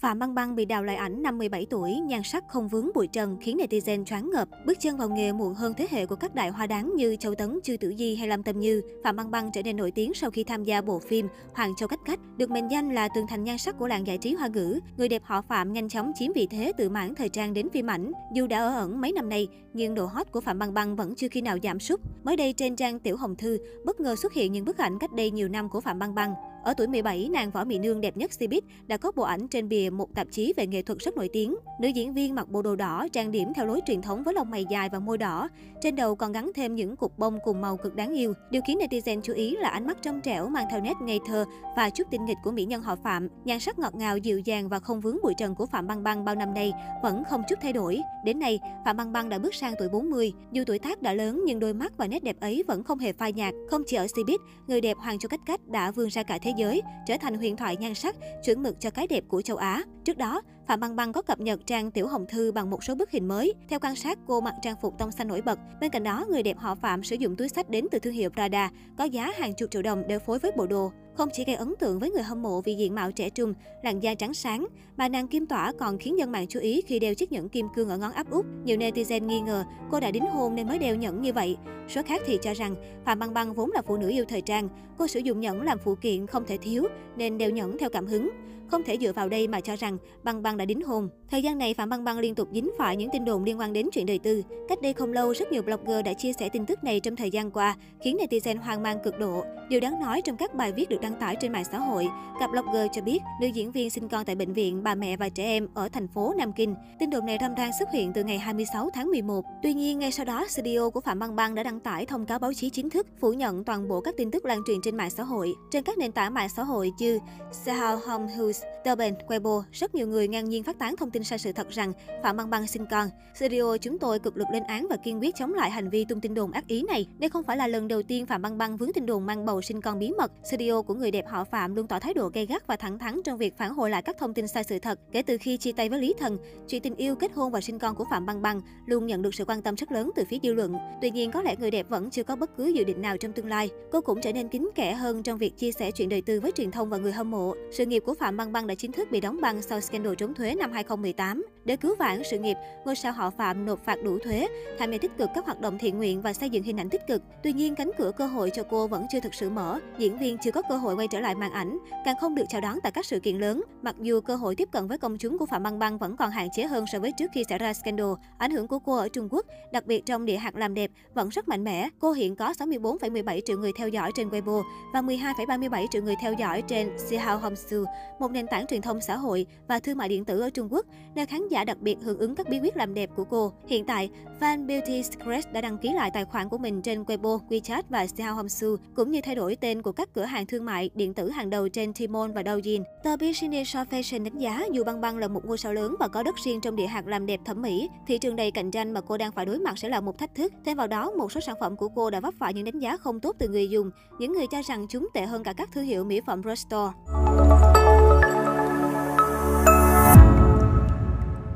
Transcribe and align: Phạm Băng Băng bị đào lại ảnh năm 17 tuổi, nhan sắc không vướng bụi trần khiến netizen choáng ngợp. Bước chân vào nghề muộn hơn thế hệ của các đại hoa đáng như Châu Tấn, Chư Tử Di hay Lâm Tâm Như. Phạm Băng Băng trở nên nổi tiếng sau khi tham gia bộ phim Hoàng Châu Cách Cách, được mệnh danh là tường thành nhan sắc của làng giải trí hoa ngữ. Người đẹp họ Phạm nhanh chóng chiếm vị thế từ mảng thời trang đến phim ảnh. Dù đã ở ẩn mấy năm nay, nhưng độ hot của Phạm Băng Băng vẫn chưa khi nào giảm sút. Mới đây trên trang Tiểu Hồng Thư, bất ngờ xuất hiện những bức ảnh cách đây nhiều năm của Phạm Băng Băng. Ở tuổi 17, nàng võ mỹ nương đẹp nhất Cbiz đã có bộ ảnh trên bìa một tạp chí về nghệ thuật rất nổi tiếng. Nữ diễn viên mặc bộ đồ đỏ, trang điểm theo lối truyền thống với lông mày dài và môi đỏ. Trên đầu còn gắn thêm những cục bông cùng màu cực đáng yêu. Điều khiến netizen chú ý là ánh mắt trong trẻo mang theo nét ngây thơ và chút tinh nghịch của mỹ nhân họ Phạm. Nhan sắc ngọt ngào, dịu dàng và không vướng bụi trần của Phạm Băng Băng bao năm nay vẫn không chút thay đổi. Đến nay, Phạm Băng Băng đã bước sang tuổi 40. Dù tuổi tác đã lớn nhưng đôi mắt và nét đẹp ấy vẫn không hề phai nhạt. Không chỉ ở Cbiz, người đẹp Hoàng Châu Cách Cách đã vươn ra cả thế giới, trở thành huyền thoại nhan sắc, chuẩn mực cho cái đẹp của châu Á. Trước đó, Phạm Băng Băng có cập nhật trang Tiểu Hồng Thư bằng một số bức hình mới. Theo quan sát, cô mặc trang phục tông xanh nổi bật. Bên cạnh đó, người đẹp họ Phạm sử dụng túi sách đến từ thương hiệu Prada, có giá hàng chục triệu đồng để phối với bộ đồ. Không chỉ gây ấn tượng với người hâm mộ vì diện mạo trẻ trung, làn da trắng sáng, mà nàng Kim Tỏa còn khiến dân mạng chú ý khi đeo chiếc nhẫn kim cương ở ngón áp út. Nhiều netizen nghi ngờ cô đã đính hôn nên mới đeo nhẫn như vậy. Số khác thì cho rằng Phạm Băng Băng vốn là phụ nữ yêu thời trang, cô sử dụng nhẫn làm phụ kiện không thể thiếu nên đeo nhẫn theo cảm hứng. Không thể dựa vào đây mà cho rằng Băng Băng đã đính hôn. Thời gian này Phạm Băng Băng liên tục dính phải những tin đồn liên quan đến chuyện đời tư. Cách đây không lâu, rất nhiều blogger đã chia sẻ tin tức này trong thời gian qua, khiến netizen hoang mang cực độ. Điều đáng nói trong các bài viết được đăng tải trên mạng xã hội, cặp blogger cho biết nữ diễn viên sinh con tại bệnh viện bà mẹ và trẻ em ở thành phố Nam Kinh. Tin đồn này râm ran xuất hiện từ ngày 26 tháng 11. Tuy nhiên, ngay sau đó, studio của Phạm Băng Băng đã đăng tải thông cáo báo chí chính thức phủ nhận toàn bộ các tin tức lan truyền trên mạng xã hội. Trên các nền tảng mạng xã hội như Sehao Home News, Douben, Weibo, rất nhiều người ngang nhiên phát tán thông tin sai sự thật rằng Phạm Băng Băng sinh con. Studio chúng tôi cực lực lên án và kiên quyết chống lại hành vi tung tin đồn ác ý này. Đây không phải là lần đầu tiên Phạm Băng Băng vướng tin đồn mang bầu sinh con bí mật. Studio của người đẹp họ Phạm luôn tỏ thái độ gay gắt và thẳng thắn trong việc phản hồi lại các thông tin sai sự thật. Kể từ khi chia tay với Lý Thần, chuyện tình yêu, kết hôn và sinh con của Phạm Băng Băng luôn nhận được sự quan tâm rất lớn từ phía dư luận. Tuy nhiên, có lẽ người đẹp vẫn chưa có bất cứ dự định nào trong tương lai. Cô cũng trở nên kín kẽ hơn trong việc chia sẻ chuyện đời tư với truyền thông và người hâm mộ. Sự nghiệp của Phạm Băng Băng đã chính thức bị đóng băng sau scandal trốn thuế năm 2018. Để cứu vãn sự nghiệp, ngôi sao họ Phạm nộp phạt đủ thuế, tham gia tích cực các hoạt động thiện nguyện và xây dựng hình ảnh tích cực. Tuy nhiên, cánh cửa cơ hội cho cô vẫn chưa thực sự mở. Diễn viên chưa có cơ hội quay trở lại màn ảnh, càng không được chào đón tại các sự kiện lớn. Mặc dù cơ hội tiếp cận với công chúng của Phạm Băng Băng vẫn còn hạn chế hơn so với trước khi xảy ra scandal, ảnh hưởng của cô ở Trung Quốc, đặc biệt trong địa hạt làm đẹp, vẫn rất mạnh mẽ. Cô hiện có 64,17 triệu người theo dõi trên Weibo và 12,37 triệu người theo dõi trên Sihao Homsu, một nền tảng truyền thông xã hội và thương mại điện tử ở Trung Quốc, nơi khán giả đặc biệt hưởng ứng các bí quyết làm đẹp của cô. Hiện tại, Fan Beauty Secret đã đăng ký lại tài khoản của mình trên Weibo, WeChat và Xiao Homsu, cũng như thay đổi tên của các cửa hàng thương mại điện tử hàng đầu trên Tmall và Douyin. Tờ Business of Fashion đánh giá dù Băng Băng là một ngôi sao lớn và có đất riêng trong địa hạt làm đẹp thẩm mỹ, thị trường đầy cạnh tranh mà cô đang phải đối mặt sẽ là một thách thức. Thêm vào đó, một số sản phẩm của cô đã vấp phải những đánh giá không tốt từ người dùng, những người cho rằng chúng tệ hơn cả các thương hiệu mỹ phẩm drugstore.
Phạm 0.00 0.18
Băng 0.18 0.34
Băng 0.34 0.56
bị 0.56 0.64
đào 0.64 0.84
lại 0.84 0.96
ảnh 0.96 1.22
năm 1.22 1.38
17 1.38 1.66
tuổi, 1.70 1.94
nhan 1.94 2.22
sắc 2.22 2.48
không 2.48 2.68
vướng 2.68 2.90
bụi 2.94 3.06
trần 3.06 3.36
khiến 3.40 3.56
netizen 3.56 4.04
choáng 4.04 4.30
ngợp. 4.30 4.48
Bước 4.66 4.80
chân 4.80 4.96
vào 4.96 5.08
nghề 5.08 5.32
muộn 5.32 5.54
hơn 5.54 5.74
thế 5.76 5.86
hệ 5.90 6.06
của 6.06 6.16
các 6.16 6.34
đại 6.34 6.50
hoa 6.50 6.66
đáng 6.66 6.92
như 6.96 7.16
Châu 7.16 7.34
Tấn, 7.34 7.58
Chư 7.62 7.76
Tử 7.76 7.94
Di 7.98 8.16
hay 8.16 8.28
Lâm 8.28 8.42
Tâm 8.42 8.60
Như. 8.60 8.82
Phạm 9.04 9.16
Băng 9.16 9.30
Băng 9.30 9.52
trở 9.52 9.62
nên 9.62 9.76
nổi 9.76 9.90
tiếng 9.90 10.14
sau 10.14 10.30
khi 10.30 10.44
tham 10.44 10.64
gia 10.64 10.80
bộ 10.80 10.98
phim 10.98 11.28
Hoàng 11.54 11.72
Châu 11.76 11.88
Cách 11.88 12.00
Cách, 12.04 12.20
được 12.36 12.50
mệnh 12.50 12.70
danh 12.70 12.94
là 12.94 13.08
tường 13.14 13.26
thành 13.26 13.44
nhan 13.44 13.58
sắc 13.58 13.78
của 13.78 13.86
làng 13.86 14.06
giải 14.06 14.18
trí 14.18 14.34
hoa 14.34 14.48
ngữ. 14.48 14.80
Người 14.96 15.08
đẹp 15.08 15.22
họ 15.24 15.42
Phạm 15.42 15.72
nhanh 15.72 15.88
chóng 15.88 16.12
chiếm 16.14 16.32
vị 16.34 16.46
thế 16.50 16.72
từ 16.76 16.88
mảng 16.88 17.14
thời 17.14 17.28
trang 17.28 17.54
đến 17.54 17.70
phim 17.70 17.90
ảnh. 17.90 18.12
Dù 18.34 18.46
đã 18.46 18.58
ở 18.58 18.74
ẩn 18.74 19.00
mấy 19.00 19.12
năm 19.12 19.28
nay, 19.28 19.48
nhưng 19.72 19.94
độ 19.94 20.06
hot 20.06 20.32
của 20.32 20.40
Phạm 20.40 20.58
Băng 20.58 20.74
Băng 20.74 20.96
vẫn 20.96 21.14
chưa 21.14 21.28
khi 21.28 21.40
nào 21.40 21.58
giảm 21.62 21.80
sút. 21.80 22.00
Mới 22.24 22.36
đây 22.36 22.52
trên 22.52 22.76
trang 22.76 22.98
Tiểu 22.98 23.16
Hồng 23.16 23.36
Thư, 23.36 23.58
bất 23.84 24.00
ngờ 24.00 24.16
xuất 24.16 24.32
hiện 24.32 24.52
những 24.52 24.64
bức 24.64 24.78
ảnh 24.78 24.98
cách 24.98 25.12
đây 25.12 25.30
nhiều 25.30 25.48
năm 25.48 25.68
của 25.68 25.80
Phạm 25.80 25.98
Băng 25.98 26.14
Băng. 26.14 26.34
Ở 26.64 26.74
tuổi 26.74 26.86
17, 26.86 27.28
nàng 27.32 27.50
võ 27.50 27.64
mỹ 27.64 27.78
nương 27.78 28.00
đẹp 28.00 28.16
nhất 28.16 28.30
Cbiz 28.38 28.60
đã 28.86 28.96
có 28.96 29.12
bộ 29.16 29.22
ảnh 29.22 29.48
trên 29.48 29.68
bìa 29.68 29.90
một 29.90 30.14
tạp 30.14 30.26
chí 30.30 30.52
về 30.56 30.66
nghệ 30.66 30.82
thuật 30.82 30.98
rất 30.98 31.16
nổi 31.16 31.28
tiếng. 31.32 31.56
Nữ 31.80 31.88
diễn 31.88 32.14
viên 32.14 32.34
mặc 32.34 32.50
bộ 32.50 32.62
đồ 32.62 32.76
đỏ, 32.76 33.06
trang 33.12 33.30
điểm 33.30 33.52
theo 33.54 33.66
lối 33.66 33.80
truyền 33.86 34.02
thống 34.02 34.22
với 34.22 34.34
lông 34.34 34.50
mày 34.50 34.64
dài 34.70 34.88
và 34.88 34.98
môi 34.98 35.18
đỏ. 35.18 35.48
Trên 35.82 35.96
đầu 35.96 36.16
còn 36.16 36.32
gắn 36.32 36.50
thêm 36.54 36.74
những 36.74 36.96
cục 36.96 37.18
bông 37.18 37.38
cùng 37.44 37.60
màu 37.60 37.76
cực 37.76 37.94
đáng 37.94 38.12
yêu. 38.12 38.32
Điều 38.50 38.62
khiến 38.66 38.78
netizen 38.78 39.20
chú 39.20 39.32
ý 39.32 39.56
là 39.56 39.68
ánh 39.68 39.86
mắt 39.86 39.98
trong 40.02 40.20
trẻo 40.20 40.48
mang 40.48 40.66
theo 40.70 40.80
nét 40.80 40.94
ngây 41.02 41.18
thơ 41.26 41.44
và 41.76 41.90
chút 41.90 42.06
tinh 42.10 42.24
nghịch 42.24 42.38
của 42.44 42.50
mỹ 42.50 42.64
nhân 42.64 42.82
họ 42.82 42.96
Phạm. 43.04 43.28
Nhan 43.44 43.60
sắc 43.60 43.78
ngọt 43.78 43.94
ngào, 43.94 44.18
dịu 44.18 44.38
dàng 44.38 44.68
và 44.68 44.78
không 44.78 45.00
vướng 45.00 45.18
bụi 45.22 45.34
trần 45.38 45.54
của 45.54 45.66
Phạm 45.66 45.86
Băng 45.86 46.02
Băng 46.02 46.24
bao 46.24 46.34
năm 46.34 46.54
nay 46.54 46.72
vẫn 47.02 47.22
không 47.24 47.42
chút 47.48 47.58
thay 47.62 47.72
đổi. 47.72 48.00
Đến 48.24 48.38
nay, 48.38 48.60
Phạm 48.84 48.96
Băng 48.96 49.12
Băng 49.12 49.28
đã 49.28 49.38
bước 49.38 49.54
sang 49.54 49.74
tuổi 49.78 49.88
40. 49.88 50.32
Dù 50.52 50.64
tuổi 50.66 50.78
tác 50.78 51.02
đã 51.02 51.14
lớn 51.14 51.42
nhưng 51.46 51.60
đôi 51.60 51.74
mắt 51.74 51.92
và 51.96 52.06
nét 52.06 52.24
đẹp 52.24 52.36
ấy 52.40 52.64
vẫn 52.66 52.84
không 52.84 52.98
hề 52.98 53.12
phai 53.12 53.32
nhạt. 53.32 53.54
Không 53.70 53.82
chỉ 53.86 53.96
ở 53.96 54.06
Cbiz, 54.06 54.38
người 54.66 54.80
đẹp 54.80 54.96
Hoàng 54.96 55.18
Châu 55.18 55.28
Cách 55.28 55.40
Cách 55.46 55.68
đã 55.68 55.90
vươn 55.90 56.08
ra 56.08 56.22
cả 56.22 56.38
thế 56.42 56.49
giới, 56.56 56.82
trở 57.06 57.16
thành 57.20 57.34
huyền 57.34 57.56
thoại 57.56 57.76
nhan 57.76 57.94
sắc, 57.94 58.16
chuẩn 58.44 58.62
mực 58.62 58.80
cho 58.80 58.90
cái 58.90 59.06
đẹp 59.06 59.24
của 59.28 59.42
châu 59.42 59.56
Á. 59.56 59.82
Trước 60.04 60.18
đó, 60.18 60.42
Phạm 60.66 60.80
Băng 60.80 60.96
Băng 60.96 61.12
có 61.12 61.22
cập 61.22 61.40
nhật 61.40 61.60
trang 61.66 61.90
Tiểu 61.90 62.06
Hồng 62.06 62.26
Thư 62.28 62.52
bằng 62.52 62.70
một 62.70 62.84
số 62.84 62.94
bức 62.94 63.10
hình 63.10 63.28
mới. 63.28 63.54
Theo 63.68 63.78
quan 63.80 63.96
sát, 63.96 64.18
cô 64.26 64.40
mặc 64.40 64.54
trang 64.62 64.76
phục 64.82 64.98
tông 64.98 65.12
xanh 65.12 65.28
nổi 65.28 65.42
bật. 65.42 65.58
Bên 65.80 65.90
cạnh 65.90 66.02
đó, 66.02 66.26
người 66.30 66.42
đẹp 66.42 66.58
họ 66.58 66.74
Phạm 66.74 67.02
sử 67.02 67.16
dụng 67.16 67.36
túi 67.36 67.48
sách 67.48 67.70
đến 67.70 67.86
từ 67.90 67.98
thương 67.98 68.14
hiệu 68.14 68.30
Prada, 68.30 68.70
có 68.98 69.04
giá 69.04 69.32
hàng 69.38 69.54
chục 69.54 69.70
triệu 69.70 69.82
đồng 69.82 70.02
để 70.08 70.18
phối 70.18 70.38
với 70.38 70.52
bộ 70.56 70.66
đồ. 70.66 70.92
Không 71.20 71.30
chỉ 71.32 71.44
gây 71.44 71.56
ấn 71.56 71.74
tượng 71.78 71.98
với 71.98 72.10
người 72.10 72.22
hâm 72.22 72.42
mộ 72.42 72.60
vì 72.60 72.74
diện 72.74 72.94
mạo 72.94 73.12
trẻ 73.12 73.30
trung, 73.30 73.54
làn 73.82 74.00
da 74.00 74.14
trắng 74.14 74.34
sáng, 74.34 74.66
mà 74.96 75.08
nàng 75.08 75.28
Kim 75.28 75.46
Tỏa 75.46 75.72
còn 75.78 75.98
khiến 75.98 76.18
dân 76.18 76.32
mạng 76.32 76.46
chú 76.48 76.60
ý 76.60 76.82
khi 76.86 76.98
đeo 76.98 77.14
chiếc 77.14 77.32
nhẫn 77.32 77.48
kim 77.48 77.66
cương 77.74 77.88
ở 77.88 77.98
ngón 77.98 78.12
áp 78.12 78.30
út. 78.30 78.46
Nhiều 78.64 78.76
netizen 78.76 79.26
nghi 79.26 79.40
ngờ 79.40 79.64
cô 79.90 80.00
đã 80.00 80.10
đính 80.10 80.26
hôn 80.26 80.54
nên 80.54 80.68
mới 80.68 80.78
đeo 80.78 80.96
nhẫn 80.96 81.22
như 81.22 81.32
vậy. 81.32 81.56
Số 81.88 82.02
khác 82.02 82.22
thì 82.26 82.38
cho 82.42 82.54
rằng 82.54 82.74
Phạm 83.04 83.18
Băng 83.18 83.34
Băng 83.34 83.54
vốn 83.54 83.70
là 83.70 83.82
phụ 83.82 83.96
nữ 83.96 84.08
yêu 84.08 84.24
thời 84.28 84.40
trang, 84.40 84.68
cô 84.98 85.06
sử 85.06 85.20
dụng 85.20 85.40
nhẫn 85.40 85.62
làm 85.62 85.78
phụ 85.78 85.94
kiện 85.94 86.26
không 86.26 86.44
thể 86.46 86.56
thiếu 86.56 86.84
nên 87.16 87.38
đeo 87.38 87.50
nhẫn 87.50 87.78
theo 87.78 87.90
cảm 87.90 88.06
hứng. 88.06 88.30
Không 88.68 88.82
thể 88.84 88.96
dựa 89.00 89.12
vào 89.12 89.28
đây 89.28 89.48
mà 89.48 89.60
cho 89.60 89.76
rằng 89.76 89.98
Băng 90.22 90.42
Băng 90.42 90.56
đã 90.56 90.64
đính 90.64 90.82
hôn. 90.82 91.08
Thời 91.30 91.42
gian 91.42 91.58
này 91.58 91.74
Phạm 91.74 91.88
Băng 91.88 92.04
Băng 92.04 92.18
liên 92.18 92.34
tục 92.34 92.48
dính 92.52 92.70
phải 92.78 92.96
những 92.96 93.10
tin 93.12 93.24
đồn 93.24 93.44
liên 93.44 93.60
quan 93.60 93.72
đến 93.72 93.88
chuyện 93.92 94.06
đời 94.06 94.18
tư. 94.18 94.42
Cách 94.68 94.82
đây 94.82 94.92
không 94.92 95.12
lâu, 95.12 95.32
rất 95.32 95.52
nhiều 95.52 95.62
blogger 95.62 96.04
đã 96.04 96.12
chia 96.12 96.32
sẻ 96.32 96.48
tin 96.48 96.66
tức 96.66 96.84
này 96.84 97.00
trong 97.00 97.16
thời 97.16 97.30
gian 97.30 97.50
qua, 97.50 97.76
khiến 98.04 98.16
netizen 98.16 98.60
hoang 98.60 98.82
mang 98.82 98.98
cực 99.04 99.18
độ. 99.18 99.44
Điều 99.68 99.80
đáng 99.80 100.00
nói 100.00 100.22
trong 100.22 100.36
các 100.36 100.54
bài 100.54 100.72
viết 100.72 100.88
được 100.88 101.00
đăng 101.00 101.14
tải 101.20 101.36
trên 101.40 101.52
mạng 101.52 101.64
xã 101.72 101.78
hội, 101.78 102.08
cặp 102.40 102.50
blogger 102.50 102.86
cho 102.92 103.02
biết 103.02 103.18
nữ 103.40 103.46
diễn 103.46 103.72
viên 103.72 103.90
sinh 103.90 104.08
con 104.08 104.24
tại 104.24 104.34
bệnh 104.34 104.52
viện 104.52 104.82
bà 104.82 104.94
mẹ 104.94 105.16
và 105.16 105.28
trẻ 105.28 105.44
em 105.44 105.68
ở 105.74 105.88
thành 105.88 106.08
phố 106.08 106.34
Nam 106.38 106.52
Kinh. 106.52 106.74
Tin 106.98 107.10
đồn 107.10 107.26
này 107.26 107.38
râm 107.40 107.54
ran 107.54 107.70
xuất 107.78 107.88
hiện 107.92 108.12
từ 108.12 108.24
ngày 108.24 108.38
26 108.38 108.90
tháng 108.94 109.10
11. 109.10 109.44
Tuy 109.62 109.74
nhiên, 109.74 109.98
ngay 109.98 110.12
sau 110.12 110.24
đó, 110.26 110.46
studio 110.48 110.90
của 110.90 111.00
Phạm 111.00 111.18
Băng 111.18 111.36
Băng 111.36 111.54
đã 111.54 111.62
đăng 111.62 111.80
tải 111.80 112.06
thông 112.06 112.26
cáo 112.26 112.38
báo 112.38 112.52
chí 112.52 112.70
chính 112.70 112.90
thức 112.90 113.06
phủ 113.20 113.32
nhận 113.32 113.64
toàn 113.64 113.88
bộ 113.88 114.00
các 114.00 114.14
tin 114.16 114.30
tức 114.30 114.44
lan 114.44 114.60
truyền 114.66 114.80
trên 114.82 114.96
mạng 114.96 115.10
xã 115.10 115.22
hội. 115.22 115.54
Trên 115.70 115.82
các 115.82 115.98
nền 115.98 116.12
tảng 116.12 116.34
mạng 116.34 116.48
xã 116.48 116.62
hội 116.62 116.92
như 116.98 117.18
Sehao 117.52 117.98
Home 118.06 118.32
News, 118.36 118.64
Douben, 118.84 119.14
Weibo, 119.28 119.62
rất 119.72 119.94
nhiều 119.94 120.06
người 120.06 120.28
ngang 120.28 120.48
nhiên 120.48 120.62
phát 120.62 120.78
tán 120.78 120.96
thông 120.96 121.10
tin 121.10 121.19
sai 121.24 121.38
sự 121.38 121.52
thật 121.52 121.70
rằng 121.70 121.92
Phạm 122.22 122.36
Băng 122.36 122.50
Băng 122.50 122.66
sinh 122.66 122.86
con. 122.90 123.08
Studio 123.34 123.76
chúng 123.76 123.98
tôi 123.98 124.18
cực 124.18 124.36
lực 124.36 124.48
lên 124.52 124.62
án 124.62 124.86
và 124.90 124.96
kiên 124.96 125.20
quyết 125.20 125.34
chống 125.34 125.54
lại 125.54 125.70
hành 125.70 125.90
vi 125.90 126.04
tung 126.04 126.20
tin 126.20 126.34
đồn 126.34 126.52
ác 126.52 126.66
ý 126.66 126.82
này. 126.82 127.06
Đây 127.18 127.30
không 127.30 127.42
phải 127.42 127.56
là 127.56 127.66
lần 127.66 127.88
đầu 127.88 128.02
tiên 128.02 128.26
Phạm 128.26 128.42
Băng 128.42 128.58
Băng 128.58 128.76
vướng 128.76 128.92
tin 128.92 129.06
đồn 129.06 129.26
mang 129.26 129.46
bầu 129.46 129.62
sinh 129.62 129.80
con 129.80 129.98
bí 129.98 130.12
mật. 130.18 130.32
Studio 130.44 130.82
của 130.82 130.94
người 130.94 131.10
đẹp 131.10 131.24
họ 131.28 131.44
Phạm 131.44 131.74
luôn 131.74 131.86
tỏ 131.86 131.98
thái 131.98 132.14
độ 132.14 132.28
gay 132.28 132.46
gắt 132.46 132.66
và 132.66 132.76
thẳng 132.76 132.98
thắn 132.98 133.20
trong 133.24 133.38
việc 133.38 133.58
phản 133.58 133.74
hồi 133.74 133.90
lại 133.90 134.02
các 134.02 134.16
thông 134.18 134.34
tin 134.34 134.48
sai 134.48 134.64
sự 134.64 134.78
thật. 134.78 135.00
Kể 135.12 135.22
từ 135.22 135.36
khi 135.40 135.56
chia 135.56 135.72
tay 135.72 135.88
với 135.88 136.00
Lý 136.00 136.14
Thần, 136.18 136.38
chuyện 136.68 136.82
tình 136.82 136.96
yêu, 136.96 137.14
kết 137.16 137.32
hôn 137.34 137.52
và 137.52 137.60
sinh 137.60 137.78
con 137.78 137.94
của 137.94 138.04
Phạm 138.10 138.26
Băng 138.26 138.42
Băng 138.42 138.60
luôn 138.86 139.06
nhận 139.06 139.22
được 139.22 139.34
sự 139.34 139.44
quan 139.44 139.62
tâm 139.62 139.74
rất 139.74 139.92
lớn 139.92 140.10
từ 140.16 140.24
phía 140.30 140.38
dư 140.42 140.52
luận. 140.52 140.74
Tuy 141.02 141.10
nhiên, 141.10 141.30
có 141.30 141.42
lẽ 141.42 141.56
người 141.58 141.70
đẹp 141.70 141.86
vẫn 141.88 142.10
chưa 142.10 142.22
có 142.22 142.36
bất 142.36 142.56
cứ 142.56 142.66
dự 142.66 142.84
định 142.84 143.02
nào 143.02 143.16
trong 143.16 143.32
tương 143.32 143.48
lai. 143.48 143.70
Cô 143.92 144.00
cũng 144.00 144.20
trở 144.20 144.32
nên 144.32 144.48
kín 144.48 144.68
kẽ 144.74 144.92
hơn 144.92 145.22
trong 145.22 145.38
việc 145.38 145.56
chia 145.56 145.72
sẻ 145.72 145.90
chuyện 145.90 146.08
đời 146.08 146.22
tư 146.22 146.40
với 146.40 146.52
truyền 146.52 146.70
thông 146.70 146.90
và 146.90 146.96
người 146.96 147.12
hâm 147.12 147.30
mộ. 147.30 147.54
Sự 147.72 147.86
nghiệp 147.86 148.02
của 148.06 148.14
Phạm 148.14 148.36
Băng 148.36 148.52
Băng 148.52 148.66
đã 148.66 148.74
chính 148.74 148.92
thức 148.92 149.10
bị 149.10 149.20
đóng 149.20 149.40
băng 149.40 149.62
sau 149.62 149.80
scandal 149.80 150.14
trốn 150.18 150.34
thuế 150.34 150.54
năm 150.54 150.72
2018. 151.12 151.42
Để 151.64 151.76
cứu 151.76 151.94
vãn 151.98 152.22
sự 152.24 152.38
nghiệp, 152.38 152.56
ngôi 152.84 152.96
sao 152.96 153.12
họ 153.12 153.30
Phạm 153.30 153.66
nộp 153.66 153.84
phạt 153.84 154.02
đủ 154.04 154.18
thuế, 154.18 154.48
tham 154.78 154.92
gia 154.92 154.98
tích 154.98 155.10
cực 155.18 155.30
các 155.34 155.44
hoạt 155.44 155.60
động 155.60 155.78
thiện 155.78 155.98
nguyện 155.98 156.22
và 156.22 156.32
xây 156.32 156.50
dựng 156.50 156.62
hình 156.62 156.80
ảnh 156.80 156.90
tích 156.90 157.06
cực. 157.06 157.22
Tuy 157.42 157.52
nhiên, 157.52 157.74
cánh 157.74 157.90
cửa 157.98 158.10
cơ 158.16 158.26
hội 158.26 158.50
cho 158.50 158.62
cô 158.70 158.86
vẫn 158.86 159.06
chưa 159.12 159.20
thực 159.20 159.34
sự 159.34 159.50
mở. 159.50 159.80
Diễn 159.98 160.18
viên 160.18 160.38
chưa 160.38 160.50
có 160.50 160.62
cơ 160.68 160.76
hội 160.76 160.94
quay 160.94 161.08
trở 161.08 161.20
lại 161.20 161.34
màn 161.34 161.52
ảnh, 161.52 161.78
càng 162.04 162.16
không 162.20 162.34
được 162.34 162.44
chào 162.48 162.60
đón 162.60 162.78
tại 162.82 162.92
các 162.92 163.06
sự 163.06 163.20
kiện 163.20 163.38
lớn. 163.38 163.62
Mặc 163.82 163.96
dù 164.00 164.20
cơ 164.20 164.36
hội 164.36 164.56
tiếp 164.56 164.68
cận 164.72 164.86
với 164.86 164.98
công 164.98 165.18
chúng 165.18 165.38
của 165.38 165.46
Phạm 165.46 165.62
Băng 165.62 165.78
Băng 165.78 165.98
vẫn 165.98 166.16
còn 166.16 166.30
hạn 166.30 166.48
chế 166.52 166.66
hơn 166.66 166.84
so 166.92 166.98
với 166.98 167.12
trước 167.18 167.30
khi 167.34 167.44
xảy 167.48 167.58
ra 167.58 167.74
scandal, 167.74 168.12
ảnh 168.38 168.50
hưởng 168.50 168.66
của 168.66 168.78
cô 168.78 168.96
ở 168.96 169.08
Trung 169.08 169.28
Quốc, 169.30 169.46
đặc 169.72 169.86
biệt 169.86 170.06
trong 170.06 170.24
địa 170.24 170.36
hạt 170.36 170.56
làm 170.56 170.74
đẹp, 170.74 170.90
vẫn 171.14 171.28
rất 171.28 171.48
mạnh 171.48 171.64
mẽ. 171.64 171.88
Cô 171.98 172.12
hiện 172.12 172.36
có 172.36 172.52
64,17 172.58 173.40
triệu 173.40 173.58
người 173.58 173.72
theo 173.76 173.88
dõi 173.88 174.12
trên 174.14 174.28
Weibo 174.28 174.62
và 174.92 175.00
12,37 175.00 175.86
triệu 175.90 176.02
người 176.02 176.14
theo 176.20 176.32
dõi 176.32 176.62
trên 176.62 176.90
Sihao 176.98 177.38
Homsu, 177.38 177.84
một 178.18 178.30
nền 178.30 178.46
tảng 178.46 178.66
truyền 178.66 178.82
thông 178.82 179.00
xã 179.00 179.16
hội 179.16 179.46
và 179.68 179.78
thương 179.78 179.98
mại 179.98 180.08
điện 180.08 180.24
tử 180.24 180.40
ở 180.40 180.50
Trung 180.50 180.72
Quốc, 180.72 180.86
nơi 181.14 181.26
khán 181.26 181.48
giả 181.50 181.64
đặc 181.64 181.78
biệt 181.80 181.96
hưởng 182.02 182.18
ứng 182.18 182.34
các 182.34 182.48
bí 182.48 182.60
quyết 182.60 182.76
làm 182.76 182.94
đẹp 182.94 183.10
của 183.16 183.24
cô. 183.24 183.52
Hiện 183.66 183.84
tại, 183.84 184.10
Fan 184.40 184.66
Beauty 184.66 185.02
Secret 185.02 185.52
đã 185.52 185.60
đăng 185.60 185.78
ký 185.78 185.92
lại 185.92 186.10
tài 186.14 186.24
khoản 186.24 186.48
của 186.48 186.58
mình 186.58 186.82
trên 186.82 187.02
Weibo, 187.02 187.38
WeChat 187.48 187.82
và 187.88 188.06
Xiao 188.06 188.34
Homsu, 188.34 188.76
cũng 188.94 189.10
như 189.10 189.20
thay 189.20 189.34
đổi 189.34 189.56
tên 189.56 189.82
của 189.82 189.92
các 189.92 190.08
cửa 190.14 190.24
hàng 190.24 190.46
thương 190.46 190.64
mại 190.64 190.90
điện 190.94 191.14
tử 191.14 191.30
hàng 191.30 191.50
đầu 191.50 191.68
trên 191.68 191.92
Tmall 191.92 192.32
và 192.32 192.42
Douyin. 192.46 192.82
Tờ 193.04 193.16
Business 193.16 193.76
of 193.76 193.84
Fashion 193.84 194.24
đánh 194.24 194.38
giá 194.38 194.64
dù 194.72 194.84
Băng 194.84 195.00
Băng 195.00 195.18
là 195.18 195.28
một 195.28 195.44
ngôi 195.44 195.58
sao 195.58 195.72
lớn 195.72 195.96
và 196.00 196.08
có 196.08 196.22
đất 196.22 196.34
riêng 196.44 196.60
trong 196.60 196.76
địa 196.76 196.86
hạt 196.86 197.06
làm 197.06 197.26
đẹp 197.26 197.40
thẩm 197.44 197.62
mỹ, 197.62 197.88
thị 198.06 198.18
trường 198.18 198.36
đầy 198.36 198.50
cạnh 198.50 198.70
tranh 198.70 198.92
mà 198.92 199.00
cô 199.00 199.16
đang 199.16 199.32
phải 199.32 199.46
đối 199.46 199.58
mặt 199.58 199.78
sẽ 199.78 199.88
là 199.88 200.00
một 200.00 200.18
thách 200.18 200.34
thức. 200.34 200.52
Thêm 200.64 200.76
vào 200.76 200.86
đó, 200.86 201.10
một 201.10 201.32
số 201.32 201.40
sản 201.40 201.56
phẩm 201.60 201.76
của 201.76 201.88
cô 201.88 202.10
đã 202.10 202.20
vấp 202.20 202.34
phải 202.38 202.54
những 202.54 202.64
đánh 202.64 202.78
giá 202.78 202.96
không 202.96 203.20
tốt 203.20 203.36
từ 203.38 203.48
người 203.48 203.70
dùng, 203.70 203.90
những 204.18 204.32
người 204.32 204.46
cho 204.46 204.62
rằng 204.62 204.86
chúng 204.88 205.08
tệ 205.14 205.26
hơn 205.26 205.42
cả 205.42 205.52
các 205.52 205.68
thương 205.72 205.84
hiệu 205.84 206.04
mỹ 206.04 206.20
phẩm 206.26 206.42
drugstore. 206.42 207.29